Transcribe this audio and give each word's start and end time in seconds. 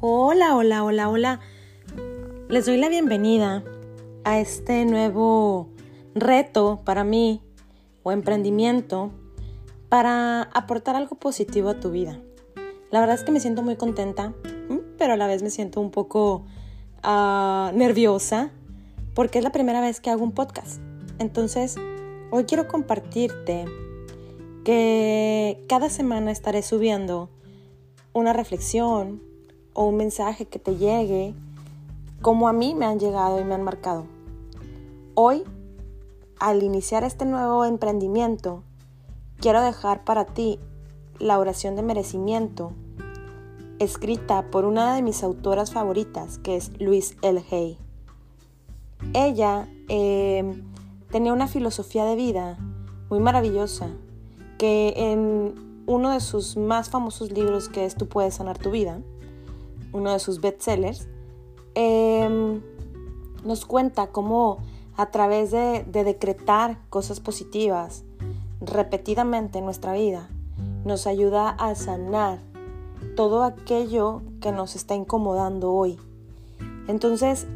Hola, 0.00 0.54
hola, 0.54 0.84
hola. 0.84 1.40
Les 2.48 2.66
doy 2.66 2.76
la 2.76 2.88
bienvenida 2.88 3.64
a 4.22 4.38
este 4.38 4.84
nuevo 4.84 5.70
reto 6.14 6.82
para 6.84 7.02
mí 7.02 7.42
o 8.04 8.12
emprendimiento 8.12 9.10
para 9.88 10.42
aportar 10.42 10.94
algo 10.94 11.16
positivo 11.16 11.68
a 11.68 11.80
tu 11.80 11.90
vida. 11.90 12.20
La 12.92 13.00
verdad 13.00 13.16
es 13.16 13.24
que 13.24 13.32
me 13.32 13.40
siento 13.40 13.62
muy 13.62 13.74
contenta, 13.74 14.34
pero 14.98 15.14
a 15.14 15.16
la 15.16 15.26
vez 15.26 15.42
me 15.42 15.50
siento 15.50 15.80
un 15.80 15.90
poco 15.90 16.46
ah, 17.02 17.72
nerviosa 17.74 18.52
porque 19.14 19.38
es 19.38 19.44
la 19.44 19.50
primera 19.50 19.80
vez 19.80 20.00
que 20.00 20.10
hago 20.10 20.22
un 20.22 20.30
podcast. 20.30 20.80
Entonces, 21.18 21.74
hoy 22.30 22.44
quiero 22.44 22.68
compartirte 22.68 23.64
que 24.64 25.64
cada 25.68 25.90
semana 25.90 26.30
estaré 26.30 26.62
subiendo 26.62 27.30
una 28.12 28.32
reflexión 28.32 29.26
o 29.78 29.84
un 29.84 29.96
mensaje 29.96 30.44
que 30.44 30.58
te 30.58 30.74
llegue 30.74 31.36
como 32.20 32.48
a 32.48 32.52
mí 32.52 32.74
me 32.74 32.84
han 32.84 32.98
llegado 32.98 33.40
y 33.40 33.44
me 33.44 33.54
han 33.54 33.62
marcado. 33.62 34.06
Hoy, 35.14 35.44
al 36.40 36.64
iniciar 36.64 37.04
este 37.04 37.24
nuevo 37.24 37.64
emprendimiento, 37.64 38.64
quiero 39.38 39.62
dejar 39.62 40.02
para 40.02 40.24
ti 40.24 40.58
la 41.20 41.38
oración 41.38 41.76
de 41.76 41.82
merecimiento 41.82 42.72
escrita 43.78 44.50
por 44.50 44.64
una 44.64 44.96
de 44.96 45.02
mis 45.02 45.22
autoras 45.22 45.70
favoritas, 45.70 46.38
que 46.38 46.56
es 46.56 46.72
Louise 46.80 47.14
L. 47.22 47.40
Hay. 47.48 47.78
Ella 49.14 49.68
eh, 49.88 50.60
tenía 51.12 51.32
una 51.32 51.46
filosofía 51.46 52.04
de 52.04 52.16
vida 52.16 52.58
muy 53.10 53.20
maravillosa, 53.20 53.90
que 54.58 54.94
en 54.96 55.84
uno 55.86 56.10
de 56.10 56.18
sus 56.18 56.56
más 56.56 56.90
famosos 56.90 57.30
libros, 57.30 57.68
que 57.68 57.84
es 57.84 57.94
Tú 57.94 58.08
puedes 58.08 58.34
sanar 58.34 58.58
tu 58.58 58.72
vida, 58.72 59.00
uno 59.92 60.12
de 60.12 60.18
sus 60.18 60.40
bestsellers, 60.40 61.08
eh, 61.74 62.60
nos 63.44 63.64
cuenta 63.64 64.08
cómo 64.08 64.58
a 64.96 65.10
través 65.10 65.50
de, 65.50 65.84
de 65.84 66.04
decretar 66.04 66.78
cosas 66.90 67.20
positivas 67.20 68.04
repetidamente 68.60 69.58
en 69.58 69.64
nuestra 69.64 69.92
vida, 69.92 70.28
nos 70.84 71.06
ayuda 71.06 71.50
a 71.50 71.74
sanar 71.74 72.40
todo 73.14 73.44
aquello 73.44 74.22
que 74.40 74.52
nos 74.52 74.74
está 74.74 74.94
incomodando 74.94 75.72
hoy. 75.72 75.98
Entonces, 76.88 77.46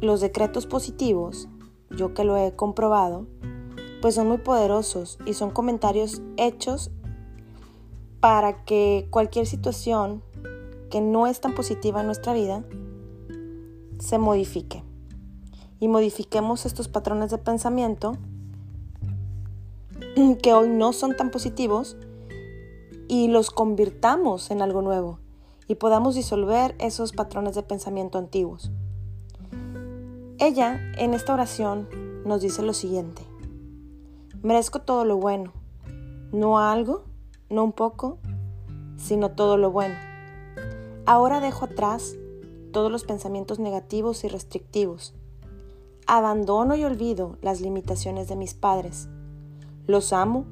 los 0.00 0.20
decretos 0.20 0.66
positivos, 0.66 1.48
yo 1.90 2.14
que 2.14 2.24
lo 2.24 2.36
he 2.36 2.54
comprobado, 2.54 3.26
pues 4.00 4.16
son 4.16 4.28
muy 4.28 4.38
poderosos 4.38 5.18
y 5.26 5.34
son 5.34 5.50
comentarios 5.50 6.22
hechos 6.36 6.90
para 8.20 8.64
que 8.64 9.06
cualquier 9.10 9.46
situación 9.46 10.22
que 10.92 11.00
no 11.00 11.26
es 11.26 11.40
tan 11.40 11.54
positiva 11.54 12.00
en 12.00 12.06
nuestra 12.06 12.34
vida 12.34 12.62
se 13.98 14.18
modifique. 14.18 14.84
Y 15.80 15.88
modifiquemos 15.88 16.66
estos 16.66 16.88
patrones 16.88 17.30
de 17.30 17.38
pensamiento 17.38 18.18
que 20.42 20.52
hoy 20.52 20.68
no 20.68 20.92
son 20.92 21.16
tan 21.16 21.30
positivos 21.30 21.96
y 23.08 23.28
los 23.28 23.50
convirtamos 23.50 24.50
en 24.50 24.60
algo 24.60 24.82
nuevo 24.82 25.18
y 25.66 25.76
podamos 25.76 26.14
disolver 26.14 26.74
esos 26.78 27.12
patrones 27.12 27.54
de 27.54 27.62
pensamiento 27.62 28.18
antiguos. 28.18 28.70
Ella 30.38 30.78
en 30.98 31.14
esta 31.14 31.32
oración 31.32 31.88
nos 32.26 32.42
dice 32.42 32.62
lo 32.62 32.74
siguiente. 32.74 33.22
Merezco 34.42 34.80
todo 34.80 35.06
lo 35.06 35.16
bueno, 35.16 35.54
no 36.32 36.58
algo, 36.58 37.04
no 37.48 37.64
un 37.64 37.72
poco, 37.72 38.18
sino 38.98 39.30
todo 39.30 39.56
lo 39.56 39.70
bueno. 39.70 40.11
Ahora 41.04 41.40
dejo 41.40 41.64
atrás 41.64 42.14
todos 42.72 42.90
los 42.90 43.02
pensamientos 43.02 43.58
negativos 43.58 44.22
y 44.22 44.28
restrictivos. 44.28 45.14
Abandono 46.06 46.76
y 46.76 46.84
olvido 46.84 47.38
las 47.42 47.60
limitaciones 47.60 48.28
de 48.28 48.36
mis 48.36 48.54
padres. 48.54 49.08
Los 49.86 50.12
amo 50.12 50.46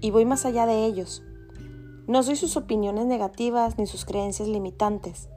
y 0.00 0.10
voy 0.10 0.24
más 0.24 0.46
allá 0.46 0.66
de 0.66 0.84
ellos. 0.84 1.22
No 2.08 2.24
soy 2.24 2.34
sus 2.34 2.56
opiniones 2.56 3.06
negativas 3.06 3.78
ni 3.78 3.86
sus 3.86 4.04
creencias 4.04 4.48
limitantes. 4.48 5.28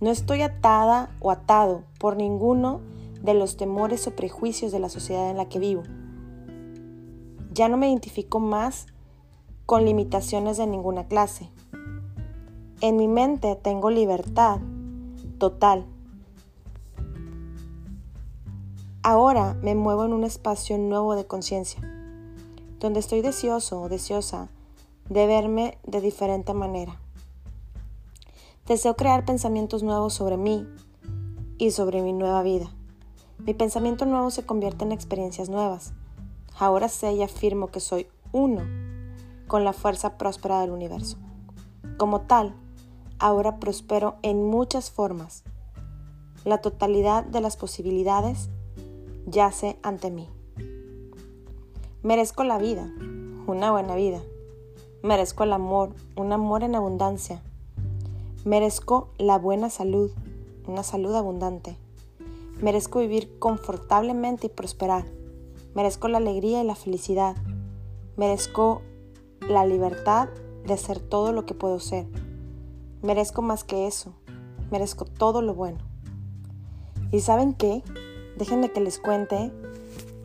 No 0.00 0.10
estoy 0.10 0.40
atada 0.40 1.14
o 1.20 1.30
atado 1.30 1.84
por 1.98 2.16
ninguno 2.16 2.80
de 3.22 3.34
los 3.34 3.58
temores 3.58 4.06
o 4.06 4.16
prejuicios 4.16 4.72
de 4.72 4.80
la 4.80 4.88
sociedad 4.88 5.30
en 5.30 5.36
la 5.36 5.50
que 5.50 5.58
vivo. 5.58 5.82
Ya 7.52 7.68
no 7.68 7.76
me 7.76 7.88
identifico 7.88 8.40
más 8.40 8.86
con 9.66 9.84
limitaciones 9.84 10.56
de 10.56 10.66
ninguna 10.66 11.08
clase. 11.08 11.50
En 12.82 12.96
mi 12.96 13.08
mente 13.08 13.56
tengo 13.56 13.88
libertad 13.88 14.60
total. 15.38 15.86
Ahora 19.02 19.54
me 19.62 19.74
muevo 19.74 20.04
en 20.04 20.12
un 20.12 20.24
espacio 20.24 20.76
nuevo 20.76 21.14
de 21.14 21.26
conciencia, 21.26 21.80
donde 22.78 23.00
estoy 23.00 23.22
deseoso 23.22 23.80
o 23.80 23.88
deseosa 23.88 24.50
de 25.08 25.26
verme 25.26 25.78
de 25.86 26.02
diferente 26.02 26.52
manera. 26.52 27.00
Deseo 28.66 28.94
crear 28.94 29.24
pensamientos 29.24 29.82
nuevos 29.82 30.12
sobre 30.12 30.36
mí 30.36 30.68
y 31.56 31.70
sobre 31.70 32.02
mi 32.02 32.12
nueva 32.12 32.42
vida. 32.42 32.70
Mi 33.38 33.54
pensamiento 33.54 34.04
nuevo 34.04 34.30
se 34.30 34.44
convierte 34.44 34.84
en 34.84 34.92
experiencias 34.92 35.48
nuevas. 35.48 35.94
Ahora 36.58 36.90
sé 36.90 37.14
y 37.14 37.22
afirmo 37.22 37.68
que 37.68 37.80
soy 37.80 38.06
uno 38.32 38.60
con 39.46 39.64
la 39.64 39.72
fuerza 39.72 40.18
próspera 40.18 40.60
del 40.60 40.72
universo. 40.72 41.16
Como 41.96 42.20
tal, 42.20 42.54
ahora 43.18 43.58
prospero 43.58 44.16
en 44.22 44.44
muchas 44.44 44.90
formas. 44.90 45.42
La 46.44 46.58
totalidad 46.58 47.24
de 47.24 47.40
las 47.40 47.56
posibilidades 47.56 48.50
yace 49.26 49.78
ante 49.82 50.10
mí. 50.10 50.28
Merezco 52.02 52.44
la 52.44 52.58
vida, 52.58 52.92
una 53.46 53.70
buena 53.70 53.94
vida. 53.96 54.22
Merezco 55.02 55.44
el 55.44 55.52
amor, 55.52 55.90
un 56.16 56.32
amor 56.32 56.62
en 56.62 56.74
abundancia. 56.74 57.42
Merezco 58.44 59.08
la 59.18 59.38
buena 59.38 59.70
salud, 59.70 60.10
una 60.66 60.82
salud 60.82 61.14
abundante. 61.14 61.76
Merezco 62.60 63.00
vivir 63.00 63.38
confortablemente 63.38 64.46
y 64.46 64.50
prosperar. 64.50 65.04
Merezco 65.74 66.08
la 66.08 66.18
alegría 66.18 66.62
y 66.62 66.66
la 66.66 66.76
felicidad. 66.76 67.36
Merezco 68.16 68.82
la 69.40 69.66
libertad 69.66 70.28
de 70.64 70.76
ser 70.76 71.00
todo 71.00 71.32
lo 71.32 71.44
que 71.44 71.54
puedo 71.54 71.80
ser 71.80 72.06
Merezco 73.02 73.42
más 73.42 73.64
que 73.64 73.86
eso. 73.86 74.14
Merezco 74.70 75.04
todo 75.04 75.42
lo 75.42 75.54
bueno. 75.54 75.78
¿Y 77.12 77.20
saben 77.20 77.54
qué? 77.54 77.82
Déjenme 78.36 78.72
que 78.72 78.80
les 78.80 78.98
cuente 78.98 79.52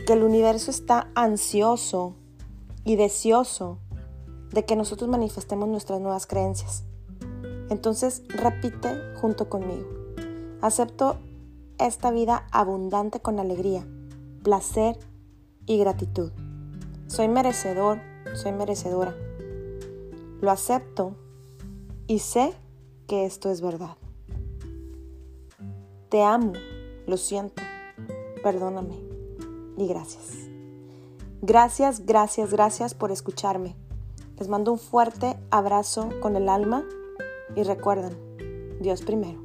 que 0.05 0.13
el 0.13 0.23
universo 0.23 0.71
está 0.71 1.09
ansioso 1.15 2.15
y 2.83 2.95
deseoso 2.95 3.77
de 4.51 4.65
que 4.65 4.75
nosotros 4.75 5.09
manifestemos 5.09 5.69
nuestras 5.69 6.01
nuevas 6.01 6.25
creencias. 6.25 6.83
Entonces 7.69 8.23
repite 8.27 8.89
junto 9.21 9.47
conmigo. 9.47 9.87
Acepto 10.61 11.17
esta 11.77 12.11
vida 12.11 12.45
abundante 12.51 13.19
con 13.21 13.39
alegría, 13.39 13.87
placer 14.43 14.99
y 15.65 15.77
gratitud. 15.77 16.31
Soy 17.07 17.27
merecedor, 17.27 17.99
soy 18.33 18.51
merecedora. 18.51 19.15
Lo 20.41 20.51
acepto 20.51 21.15
y 22.07 22.19
sé 22.19 22.53
que 23.07 23.25
esto 23.25 23.51
es 23.51 23.61
verdad. 23.61 23.97
Te 26.09 26.21
amo, 26.23 26.53
lo 27.07 27.17
siento, 27.17 27.61
perdóname 28.43 28.95
y 29.77 29.87
gracias. 29.87 30.49
Gracias, 31.41 32.05
gracias, 32.05 32.51
gracias 32.51 32.93
por 32.93 33.11
escucharme. 33.11 33.75
Les 34.37 34.47
mando 34.47 34.71
un 34.71 34.79
fuerte 34.79 35.37
abrazo 35.49 36.09
con 36.21 36.35
el 36.35 36.49
alma 36.49 36.83
y 37.55 37.63
recuerden, 37.63 38.17
Dios 38.81 39.01
primero. 39.01 39.41